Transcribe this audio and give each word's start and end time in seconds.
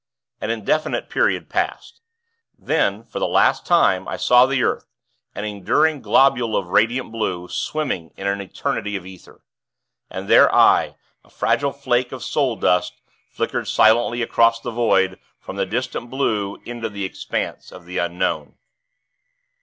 An 0.41 0.49
indefinite 0.49 1.11
period 1.11 1.47
passed. 1.47 2.01
Then, 2.57 3.03
for 3.03 3.19
the 3.19 3.27
last 3.27 3.67
time, 3.67 4.07
I 4.07 4.17
saw 4.17 4.47
the 4.47 4.63
earth 4.63 4.87
an 5.35 5.45
enduring 5.45 6.01
globule 6.01 6.55
of 6.57 6.69
radiant 6.69 7.11
blue, 7.11 7.47
swimming 7.47 8.11
in 8.17 8.25
an 8.25 8.41
eternity 8.41 8.95
of 8.95 9.05
ether. 9.05 9.41
And 10.09 10.27
there 10.27 10.51
I, 10.55 10.95
a 11.23 11.29
fragile 11.29 11.71
flake 11.71 12.11
of 12.11 12.23
soul 12.23 12.55
dust, 12.55 12.99
flickered 13.29 13.67
silently 13.67 14.23
across 14.23 14.59
the 14.59 14.71
void, 14.71 15.19
from 15.39 15.55
the 15.57 15.67
distant 15.67 16.09
blue, 16.09 16.55
into 16.65 16.89
the 16.89 17.05
expanse 17.05 17.71
of 17.71 17.85
the 17.85 17.99
unknown. 17.99 18.55